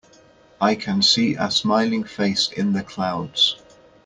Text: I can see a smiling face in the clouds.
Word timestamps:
I 0.59 0.73
can 0.73 1.03
see 1.03 1.35
a 1.35 1.51
smiling 1.51 2.03
face 2.05 2.49
in 2.51 2.73
the 2.73 2.81
clouds. 2.81 3.57